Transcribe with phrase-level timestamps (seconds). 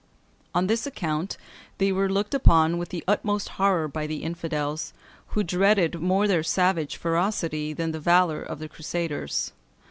[0.55, 1.37] On this account
[1.77, 4.93] they were looked upon with the utmost horror by the infidels,
[5.37, 9.51] who dreaded more their savage ferocity than the valour of the Crusaders.